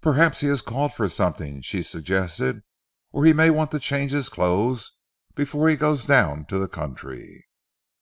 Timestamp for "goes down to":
5.76-6.56